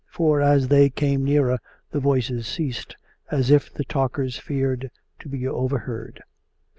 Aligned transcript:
For, 0.09 0.41
as 0.41 0.69
they 0.69 0.89
came 0.89 1.23
nearer 1.23 1.59
the 1.91 1.99
voices 1.99 2.47
ceased, 2.47 2.95
as 3.29 3.51
if 3.51 3.71
the 3.71 3.83
talkers 3.83 4.35
feared 4.35 4.89
to 5.19 5.29
be 5.29 5.47
overheard. 5.47 6.23